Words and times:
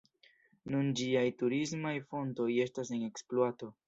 Nun 0.75 0.87
ĝiaj 1.01 1.25
turismaj 1.41 1.91
fontoj 2.13 2.47
estas 2.65 2.91
en 2.97 3.05
ekspluato. 3.09 3.71